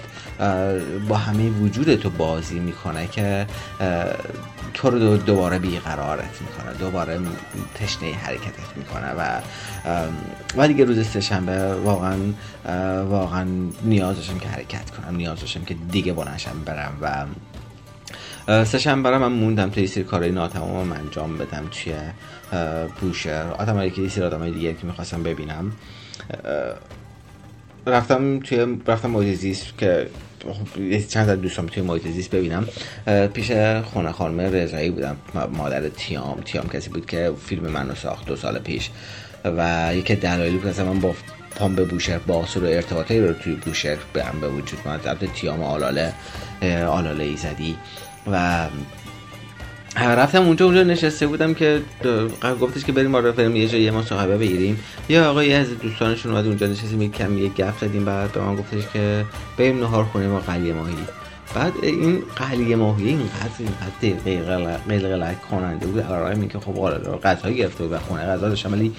با 1.09 1.17
همه 1.17 1.49
وجود 1.49 1.95
تو 1.95 2.09
بازی 2.09 2.59
می‌کنه 2.59 3.07
که 3.07 3.47
تو 4.73 4.89
رو 4.89 5.17
دوباره 5.17 5.59
بیقرارت 5.59 6.41
می‌کنه 6.41 6.73
دوباره 6.79 7.19
تشنه 7.75 8.13
حرکتت 8.13 8.77
می‌کنه 8.77 9.11
و 9.17 9.41
و 10.57 10.67
دیگه 10.67 10.85
روز 10.85 11.07
سهشنبه 11.07 11.73
واقعا 11.73 12.17
واقعا 13.03 13.45
نیاز 13.83 14.15
داشتم 14.15 14.39
که 14.39 14.47
حرکت 14.47 14.89
کنم 14.89 15.15
نیاز 15.15 15.39
داشتم 15.39 15.63
که 15.63 15.75
دیگه 15.91 16.13
بلنشم 16.13 16.61
برم 16.65 16.97
و 17.01 17.25
سهشنبه 18.47 19.17
من 19.17 19.31
موندم 19.31 19.69
توی 19.69 19.87
سری 19.87 20.03
کارهای 20.03 20.31
ناتمام 20.31 20.91
انجام 20.91 21.37
بدم. 21.37 21.67
توی 21.71 21.93
بوشهر 23.01 23.47
آدم 23.51 23.81
یکی 23.83 24.09
سری 24.09 24.23
آدم 24.23 24.49
دیگه 24.51 24.73
که 24.73 24.87
می‌خواستم 24.87 25.23
ببینم. 25.23 25.71
رفتم 27.87 28.39
توی 28.39 28.77
رفتم 28.87 29.09
محیط 29.09 29.57
که 29.77 30.09
چند 31.09 31.29
از 31.29 31.41
دوستان 31.41 31.67
توی 31.67 31.83
محیط 31.83 32.29
ببینم. 32.29 32.67
پیش 33.33 33.51
خونه 33.83 34.11
خانم 34.11 34.39
رضایی 34.39 34.89
بودم. 34.89 35.17
مادر 35.53 35.89
تیام. 35.89 36.41
تیام 36.45 36.67
کسی 36.67 36.89
بود 36.89 37.05
که 37.05 37.31
فیلم 37.45 37.67
منو 37.67 37.95
ساخت 37.95 38.25
دو 38.25 38.35
سال 38.35 38.59
پیش. 38.59 38.89
و 39.45 39.91
یکی 39.95 40.15
دلایلی 40.15 40.57
بود 40.57 40.73
که 40.75 40.83
من 40.83 40.99
با 40.99 41.15
پام 41.55 41.75
به 41.75 41.85
بوشهر 41.85 42.17
باصل 42.17 42.63
و 42.63 42.65
ارتباطی 42.65 43.19
رو 43.19 43.33
توی 43.33 43.53
بوشهر 43.53 43.97
برم 44.13 44.39
به 44.41 44.47
وجود 44.49 44.79
من 44.85 44.99
تیام 45.35 45.63
آلاله 45.63 46.13
آلاله 46.87 47.23
ایزدی. 47.23 47.75
و 48.27 48.67
رفتم 49.95 50.41
اونجا 50.43 50.65
اونجا 50.65 50.83
نشسته 50.83 51.27
بودم 51.27 51.53
که 51.53 51.81
گفتش 52.61 52.85
که 52.85 52.91
بریم 52.91 53.15
آره 53.15 53.31
بریم 53.31 53.55
یه 53.55 53.67
جایی 53.67 53.91
مصاحبه 53.91 54.37
بگیریم. 54.37 54.79
یا 55.09 55.29
آقای 55.29 55.53
از 55.53 55.79
دوستانشون 55.79 56.31
اومد 56.31 56.45
اونجا 56.45 56.67
نشستیم 56.67 57.01
یک 57.01 57.11
کم 57.11 57.37
یک 57.37 57.53
گپ 57.53 57.79
زدیم 57.81 58.05
بعد 58.05 58.31
به 58.31 58.41
من 58.41 58.55
گفتش 58.55 58.83
که 58.93 59.25
بریم 59.57 59.79
نهار 59.79 60.03
خونیم 60.03 60.31
با 60.31 60.39
قلیه 60.39 60.73
ماهی. 60.73 60.95
بعد 61.55 61.73
این 61.81 62.23
قلیه 62.35 62.75
ماهی 62.75 63.07
اینقدر 63.07 63.51
اینقدر 63.59 64.33
قلقلک 64.87 65.41
کننده 65.41 65.87
بود. 65.87 65.99
آرای 65.99 66.39
این 66.39 66.47
که 66.47 66.59
خب 66.59 66.79
آره 66.79 66.97
غذا 66.97 67.49
گرفته 67.49 67.83
بود 67.83 67.93
و 67.93 67.99
خونه 67.99 68.23
غذا 68.23 68.49
داشتم. 68.49 68.71
ولی 68.71 68.93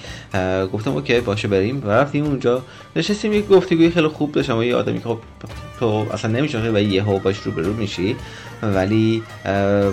گفتم 0.73 0.91
اوکی 0.91 1.19
باشه 1.19 1.47
بریم. 1.47 1.81
و 1.85 1.89
رفتیم 1.89 2.25
اونجا. 2.25 2.61
نشستیم 2.95 3.33
یک 3.33 3.47
گفتگوی 3.47 3.89
خیلی 3.89 4.07
خوب 4.07 4.31
داشتم 4.31 4.61
یه 4.61 4.75
آدمی 4.75 4.99
که 4.99 5.05
خب 5.05 5.19
تو 5.79 6.05
اصلا 6.13 6.31
نمیشه 6.31 6.71
و 6.71 6.77
یه 6.77 7.03
ها 7.03 7.17
باش 7.17 7.37
رو 7.37 7.51
برو 7.51 7.73
میشی. 7.73 8.15
ولی 8.63 9.23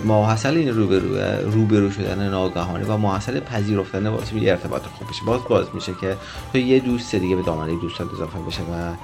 ماحصل 0.04 0.56
این 0.56 0.68
روبرو 0.68 1.16
روبرو 1.50 1.90
شدن 1.90 2.28
ناگهانی 2.28 2.84
و 2.84 2.96
ماحصل 2.96 3.40
پذیرفتن 3.40 4.06
واسه 4.06 4.36
یه 4.36 4.50
ارتباط 4.50 4.82
خوب 4.82 5.08
بشه 5.08 5.20
باز 5.26 5.40
باز 5.48 5.66
میشه 5.74 5.92
که 6.00 6.16
تو 6.52 6.58
یه 6.58 6.80
دوست 6.80 7.14
دیگه 7.14 7.36
به 7.36 7.42
دامنه 7.42 7.80
دوستات 7.80 8.12
اضافه 8.14 8.38
بشه 8.38 8.62
و 8.62 8.94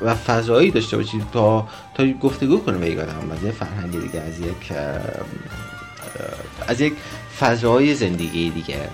و 0.00 0.14
فضایی 0.14 0.70
داشته 0.70 0.96
باشید 0.96 1.22
تا 1.32 1.68
تا 1.94 2.06
گفتگو 2.22 2.58
کنه 2.58 2.78
به 2.78 2.90
یک 2.90 2.98
آدم. 2.98 3.30
از 3.30 3.42
یه 3.42 3.50
فرهنگ 3.50 3.90
دیگه 3.90 4.20
از 4.20 4.40
یک 4.40 4.72
از 6.68 6.80
یک 6.80 6.92
فضای 7.40 7.94
زندگی 7.94 8.50
دیگه. 8.50 8.88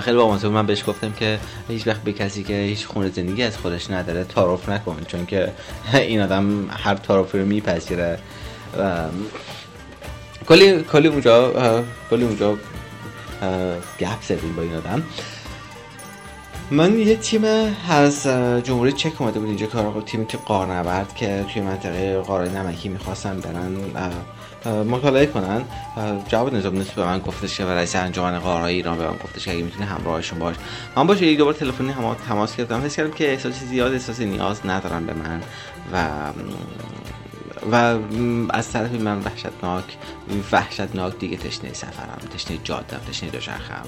خیلی 0.00 0.16
با 0.16 0.38
من 0.38 0.66
بهش 0.66 0.84
گفتم 0.86 1.12
که 1.12 1.38
هیچ 1.68 1.86
وقت 1.86 2.02
به 2.02 2.12
کسی 2.12 2.42
که 2.42 2.54
هیچ 2.54 2.86
خونه 2.86 3.10
زندگی 3.10 3.42
از 3.42 3.56
خودش 3.56 3.90
نداره 3.90 4.24
تعارف 4.24 4.68
نکن 4.68 4.96
چون 5.06 5.26
که 5.26 5.52
این 5.94 6.20
آدم 6.20 6.70
هر 6.70 6.94
تعارفی 6.94 7.38
رو 7.38 7.46
میپذیره. 7.46 8.18
کلی 10.48 10.82
کلی 10.82 11.08
اونجا 11.08 11.52
کلی 12.10 12.24
اونجا 12.24 12.56
گپ 14.00 14.22
زدیم 14.22 14.56
با 14.56 14.62
این 14.62 14.74
آدم. 14.74 15.02
من 16.70 16.98
یه 16.98 17.16
تیم 17.16 17.44
از 17.88 18.26
جمهوری 18.62 18.92
چک 18.92 19.20
اومده 19.20 19.38
بود 19.38 19.48
اینجا 19.48 19.66
کار 19.66 20.02
تیم 20.06 20.24
که 20.24 20.36
قارنورد 20.36 21.14
که 21.14 21.44
توی 21.52 21.62
منطقه 21.62 22.18
قاره 22.18 22.48
نمکی 22.48 22.88
می‌خواستن 22.88 23.40
برن 23.40 23.76
مطالعه 24.84 25.26
کنن. 25.26 25.62
جواب 26.28 26.54
نظام 26.54 26.76
نیست 26.76 26.94
به 26.94 27.04
من 27.04 27.18
گفتش 27.18 27.56
که 27.56 27.64
رئیس 27.64 27.96
انجمن 27.96 28.38
قارهای 28.38 28.74
ایران 28.74 28.98
به 28.98 29.06
من 29.06 29.16
گفتش 29.16 29.44
که 29.44 29.50
اگه 29.50 29.62
می‌تونی 29.62 29.86
همراهشون 29.86 30.38
باش. 30.38 30.56
من 30.96 31.06
باشه 31.06 31.26
یک 31.26 31.38
دوبار 31.38 31.54
تلفنی 31.54 31.92
هم 31.92 32.16
تماس 32.28 32.56
گرفتم. 32.56 32.80
حس 32.84 32.96
کردم 32.96 33.10
که 33.10 33.30
احساسی 33.30 33.66
زیاد 33.66 33.92
احساسی 33.92 34.24
نیاز 34.24 34.60
ندارن 34.66 35.06
به 35.06 35.14
من 35.14 35.42
و 35.92 36.08
و 37.72 37.98
از 38.50 38.72
طرفی 38.72 38.98
من 38.98 39.18
وحشتناک 39.18 39.84
وحشتناک 40.52 41.18
دیگه 41.18 41.36
تشنه 41.36 41.72
سفرم 41.72 42.18
تشنه 42.34 42.58
جاده 42.64 42.98
تشنه 43.10 43.30
دوچرخم 43.30 43.84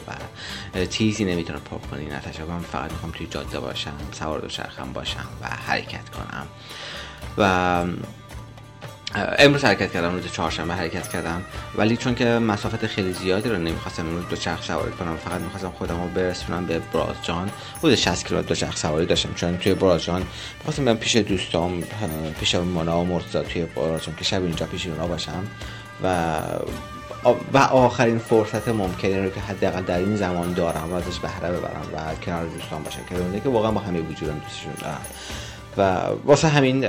و 0.74 0.86
چیزی 0.86 1.24
نمی‌تونه 1.24 1.58
پر 1.58 1.78
کنی 1.78 2.06
نتشه 2.06 2.44
من 2.44 2.60
فقط 2.60 2.92
می‌خوام 2.92 3.12
توی 3.12 3.26
جاده 3.26 3.60
باشم 3.60 3.96
سوار 4.12 4.40
دوچرخم 4.40 4.92
باشم 4.92 5.26
و 5.42 5.46
حرکت 5.46 6.08
کنم. 6.10 6.46
و 7.38 7.84
امروز 9.38 9.64
حرکت 9.64 9.92
کردم 9.92 10.12
روز 10.12 10.32
چهارشنبه 10.32 10.74
حرکت 10.74 11.08
کردم. 11.08 11.42
ولی 11.76 11.96
چون 11.96 12.14
که 12.14 12.24
مسافت 12.24 12.86
خیلی 12.86 13.12
زیادی 13.12 13.48
رو 13.48 13.56
نمی‌خواستم 13.56 14.06
امروز 14.06 14.28
دو 14.28 14.36
چرخ 14.36 14.62
سواری 14.62 14.92
کنم 14.92 15.16
فقط 15.16 15.40
می‌خواستم 15.40 15.70
خودم 15.70 16.02
رو 16.02 16.08
برسونم 16.08 16.66
به 16.66 16.78
برازجان 16.78 17.50
بود 17.80 17.94
60 17.94 18.26
کیلومتر 18.26 18.48
دو 18.48 18.54
چرخ 18.54 18.76
سواری 18.76 19.06
داشتم 19.06 19.34
چون 19.34 19.56
توی 19.56 19.74
برازجان 19.74 20.22
می‌خواستم 20.58 20.84
برم 20.84 20.96
پیش 20.96 21.16
دوستام 21.16 21.82
پیش 22.40 22.54
مونا 22.54 23.00
و 23.00 23.04
مرتضی 23.04 23.44
توی 23.44 23.64
برازجان 23.64 24.16
که 24.16 24.24
شب 24.24 24.42
اینجا 24.42 24.66
پیش 24.66 24.86
اونا 24.86 25.06
باشم. 25.06 25.44
و 26.02 26.36
و 27.52 27.58
آخرین 27.58 28.18
فرصت 28.18 28.68
ممکنه 28.68 29.22
رو 29.22 29.30
که 29.30 29.40
حداقل 29.40 29.82
در 29.82 29.98
این 29.98 30.16
زمان 30.16 30.52
دارم 30.52 30.92
و 30.92 30.94
ازش 30.94 31.18
بهره 31.18 31.50
ببرم 31.50 31.86
و 31.94 32.14
کنار 32.24 32.46
دوستان 32.46 32.82
باشم. 32.82 33.00
که 33.08 33.40
که 33.40 33.48
واقعا 33.48 33.70
با 33.70 33.80
همه 33.80 34.00
وجودم 34.00 34.38
دوستشون 34.38 34.72
دارم. 34.80 35.00
و 35.76 36.10
واسه 36.24 36.48
همین 36.48 36.88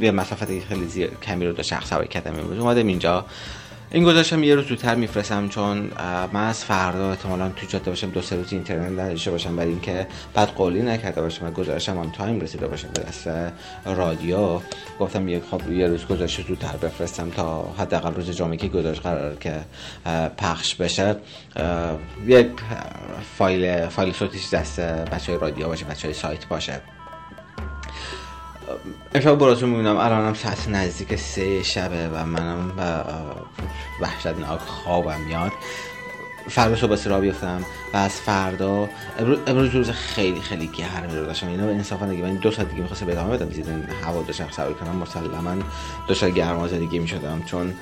یه 0.00 0.10
مسافت 0.10 0.44
خیلی 0.44 0.86
زیر 0.86 1.10
کمی 1.22 1.46
رو 1.46 1.52
داشت 1.52 1.68
شخص 1.68 1.92
هوایی 1.92 2.08
کردم 2.08 2.38
امروز 2.38 2.58
اومدم 2.58 2.86
اینجا. 2.86 3.24
این 3.90 4.04
گذاشتم 4.04 4.42
یه 4.42 4.54
روز 4.54 4.66
زودتر 4.66 4.94
میفرستم 4.94 5.48
چون 5.48 5.90
من 6.32 6.48
از 6.48 6.64
فردا 6.64 7.10
احتمالا 7.10 7.48
تو 7.48 7.66
جاده 7.66 7.90
باشم 7.90 8.10
دو 8.10 8.22
سه 8.22 8.36
روز 8.36 8.52
اینترنت 8.52 9.00
نداشته 9.00 9.30
باشم 9.30 9.56
برای 9.56 9.70
اینکه 9.70 10.06
بعد 10.34 10.48
قولی 10.48 10.82
نکرده 10.82 11.20
باشم 11.20 11.46
و 11.46 11.50
گزارشم 11.50 11.98
آن 11.98 12.12
تایم 12.12 12.40
رسیده 12.40 12.66
باشم 12.66 12.88
به 12.94 13.02
دست 13.02 13.28
رادیو. 13.84 14.60
گفتم 15.00 15.28
یک 15.28 15.42
خب 15.50 15.70
یه 15.70 15.86
روز 15.86 16.06
گزارش 16.06 16.40
زودتر 16.48 16.76
بفرستم 16.76 17.30
تا 17.30 17.62
حداقل 17.78 18.14
روز 18.14 18.30
جمعه 18.30 18.56
که 18.56 18.68
گزارش 18.68 19.00
قرار 19.00 19.34
که 19.34 19.60
پخش 20.36 20.74
بشه. 20.74 21.16
یک 22.26 22.50
فایل 23.38 23.88
فایل 23.88 24.12
صوتیش 24.12 24.54
دست 24.54 24.80
بچه 24.80 25.32
های 25.32 25.40
رادیو 25.40 25.66
باشه 25.66 25.84
بچه 25.84 26.08
های 26.08 26.14
سایت 26.14 26.48
باشه. 26.48 26.80
امشب 29.14 29.34
براتون 29.38 29.68
می‌بینم. 29.68 29.96
الانم 29.96 30.34
ساعت 30.34 30.68
نزدیک 30.68 31.16
سه 31.16 31.62
شبه 31.62 32.08
و 32.08 32.24
منم 32.24 32.72
وحشتناک 34.00 34.60
خوابم 34.60 35.20
میاد. 35.20 35.52
فردا 36.48 36.76
صبح 36.76 37.04
را 37.04 37.20
بیفتم 37.20 37.64
و 37.94 37.96
از 37.96 38.12
فردا 38.12 38.88
امروز 39.46 39.74
روز 39.74 39.90
خیلی 39.90 40.40
خیلی 40.40 40.66
گرمی 40.66 41.16
رو 41.16 41.26
داشتم. 41.26 41.48
اینا 41.48 41.62
انصافا 41.62 42.06
دیگه 42.06 42.22
من 42.22 42.34
دو 42.34 42.50
ساعت 42.50 42.68
دیگه 42.68 42.82
می‌خواستم 42.82 43.08
ادامه 43.08 43.36
بدم. 43.36 43.50
زیدن 43.50 43.88
هوا 44.04 44.22
داشتم 44.22 44.48
سواری 44.50 44.74
کنم. 44.74 44.96
مسلما 44.96 45.62
دو 46.08 46.14
ساعت 46.14 46.34
گرم 46.34 46.66
دیگه 46.66 46.98
می‌شدم. 46.98 47.42
چون 47.46 47.74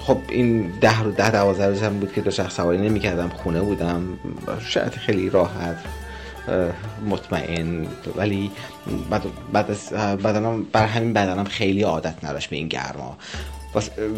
خب 0.00 0.18
این 0.28 0.70
ده 0.80 1.02
رو 1.02 1.10
ده 1.10 1.30
دوازده 1.30 1.68
روز 1.68 1.82
هم 1.82 1.98
بود 1.98 2.12
که 2.12 2.20
دو 2.20 2.30
شخص 2.30 2.56
سواری 2.56 2.78
نمی‌کردم. 2.78 3.28
خونه 3.28 3.60
بودم. 3.60 4.02
شاید 4.60 4.92
خیلی 4.92 5.30
راحت. 5.30 5.76
مطمئن. 7.08 7.86
ولی 8.16 8.50
بعد, 9.10 9.22
بعد 9.52 9.70
از 9.70 9.88
بدنم 10.18 10.62
بر 10.62 10.86
همین 10.86 11.12
بدنم 11.12 11.44
خیلی 11.44 11.82
عادت 11.82 12.24
نداشت 12.24 12.50
به 12.50 12.56
این 12.56 12.68
گرما. 12.68 13.16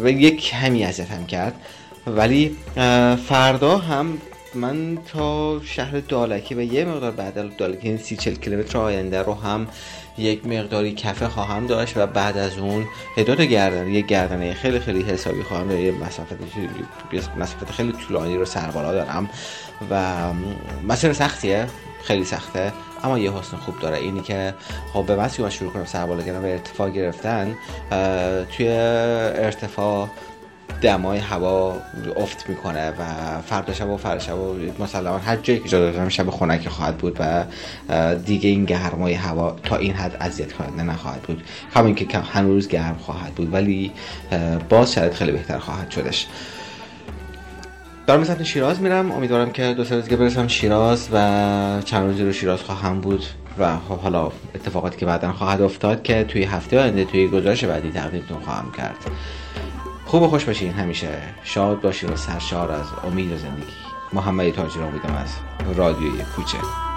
و 0.03 0.09
یک 0.09 0.41
کمی 0.41 0.83
هم 0.83 1.25
کرد. 1.27 1.53
ولی 2.07 2.55
فردا 3.27 3.77
هم 3.77 4.17
من 4.55 4.97
تا 5.07 5.61
شهر 5.63 5.99
دالکی 5.99 6.55
و 6.55 6.61
یه 6.61 6.85
مقدار 6.85 7.11
بعد 7.11 7.57
دالکی 7.57 7.87
این 7.87 7.97
سی 7.97 8.15
چل 8.15 8.35
کیلومتر 8.35 8.77
آینده 8.77 9.21
رو 9.21 9.33
هم 9.33 9.67
یک 10.17 10.45
مقداری 10.45 10.93
کفه 10.93 11.27
خواهم 11.27 11.67
داشت 11.67 11.97
و 11.97 12.07
بعد 12.07 12.37
از 12.37 12.57
اون 12.57 12.85
هداد 13.17 13.41
گردن 13.41 13.87
یک 13.87 14.05
گردنه 14.05 14.53
خیلی 14.53 14.79
خیلی 14.79 15.01
حسابی 15.01 15.43
خواهم 15.43 15.67
داشت 15.67 15.81
یه 15.81 15.91
مسافت 15.91 16.37
مسافت 17.37 17.71
خیلی 17.71 17.91
طولانی 17.91 18.37
رو 18.37 18.45
سربالا 18.45 18.93
دارم 18.93 19.29
و 19.91 20.03
مسیر 20.87 21.13
سختیه. 21.13 21.67
خیلی 22.03 22.25
سخته 22.25 22.73
اما 23.03 23.19
یه 23.19 23.31
حسن 23.31 23.57
خوب 23.57 23.79
داره. 23.79 23.97
اینی 23.97 24.21
که 24.21 24.53
خب 24.93 25.05
به 25.05 25.15
وقتی 25.15 25.43
من 25.43 25.49
شروع 25.49 25.71
کنم 25.71 25.85
سربالا 25.85 26.21
گرفتن 26.21 26.45
و 26.45 26.45
ارتفاع 26.45 26.89
گرفتن 26.89 27.55
توی 28.57 28.67
ارتفاع 28.67 30.07
دمای 30.81 31.17
هوا 31.17 31.77
افت 32.17 32.49
می‌کنه 32.49 32.89
و 32.89 33.03
فردا 33.41 33.73
شب 33.73 33.89
و 33.89 33.97
فردا 33.97 34.19
شب 34.19 34.37
و 34.37 34.55
مثلا 34.79 35.17
هر 35.17 35.35
جایی 35.35 35.59
که 35.59 35.69
جا 35.69 35.79
دارم 35.79 36.09
شب 36.09 36.29
خنک 36.29 36.67
خواهد 36.67 36.97
بود 36.97 37.17
و 37.19 37.45
دیگه 38.15 38.49
این 38.49 38.65
گرمای 38.65 39.13
هوا 39.13 39.55
تا 39.63 39.75
این 39.75 39.93
حد 39.93 40.17
اذیت 40.19 40.53
کننده 40.53 40.83
نخواهد 40.83 41.21
بود. 41.21 41.43
همین 41.73 41.95
که 41.95 42.19
هنوز 42.19 42.67
گرم 42.67 42.97
خواهد 42.97 43.35
بود 43.35 43.53
ولی 43.53 43.91
باز 44.69 44.93
شرایط 44.93 45.13
خیلی 45.13 45.31
بهتر 45.31 45.57
خواهد 45.57 45.91
شدش. 45.91 46.27
دارم 48.09 48.23
سمت 48.23 48.43
شیراز 48.43 48.81
میرم. 48.81 49.11
امیدوارم 49.11 49.51
که 49.51 49.73
دو 49.73 49.83
سه 49.83 49.95
روز 49.95 50.09
برسم 50.09 50.47
شیراز 50.47 51.09
و 51.13 51.81
چند 51.85 52.07
روزی 52.07 52.23
رو 52.23 52.33
شیراز 52.33 52.61
خواهم 52.61 53.01
بود 53.01 53.25
و 53.59 53.77
خب 53.77 53.97
حالا 53.97 54.31
اتفاقاتی 54.55 54.97
که 54.97 55.05
بعدا 55.05 55.31
خواهد 55.31 55.61
افتاد 55.61 56.03
که 56.03 56.23
توی 56.23 56.43
هفته 56.43 56.79
آینده 56.79 57.05
توی 57.05 57.27
گزارش 57.27 57.63
بعدی 57.63 57.91
تقدیمتون 57.91 58.39
خواهم 58.39 58.71
کرد. 58.77 58.97
خوب 60.05 60.21
و 60.21 60.27
خوش 60.27 60.45
باشین. 60.45 60.71
همیشه 60.71 61.09
شاد 61.43 61.81
باشین 61.81 62.09
و 62.09 62.15
سرشار 62.15 62.71
از 62.71 62.85
امید 63.03 63.31
و 63.31 63.37
زندگی. 63.37 63.73
محمد 64.13 64.49
تاجر 64.49 64.81
امیدم 64.81 65.15
از 65.15 65.29
رادیوی 65.77 66.19
کوچه. 66.35 66.88